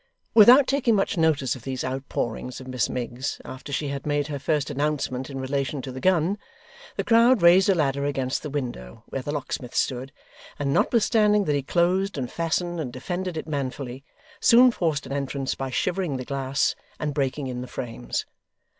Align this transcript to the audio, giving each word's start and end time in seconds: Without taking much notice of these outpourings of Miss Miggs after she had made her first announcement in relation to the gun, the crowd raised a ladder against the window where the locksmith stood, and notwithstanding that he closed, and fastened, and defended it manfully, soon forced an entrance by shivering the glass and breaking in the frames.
Without 0.33 0.65
taking 0.65 0.95
much 0.95 1.15
notice 1.15 1.55
of 1.55 1.61
these 1.61 1.83
outpourings 1.83 2.59
of 2.59 2.67
Miss 2.67 2.89
Miggs 2.89 3.39
after 3.45 3.71
she 3.71 3.89
had 3.89 4.03
made 4.07 4.29
her 4.29 4.39
first 4.39 4.71
announcement 4.71 5.29
in 5.29 5.39
relation 5.39 5.79
to 5.83 5.91
the 5.91 5.99
gun, 5.99 6.39
the 6.95 7.03
crowd 7.03 7.43
raised 7.43 7.69
a 7.69 7.75
ladder 7.75 8.03
against 8.03 8.41
the 8.41 8.49
window 8.49 9.03
where 9.09 9.21
the 9.21 9.31
locksmith 9.31 9.75
stood, 9.75 10.11
and 10.57 10.73
notwithstanding 10.73 11.43
that 11.45 11.53
he 11.53 11.61
closed, 11.61 12.17
and 12.17 12.31
fastened, 12.31 12.79
and 12.79 12.91
defended 12.91 13.37
it 13.37 13.45
manfully, 13.47 14.03
soon 14.39 14.71
forced 14.71 15.05
an 15.05 15.11
entrance 15.11 15.53
by 15.53 15.69
shivering 15.69 16.17
the 16.17 16.25
glass 16.25 16.73
and 16.99 17.13
breaking 17.13 17.45
in 17.45 17.61
the 17.61 17.67
frames. 17.67 18.25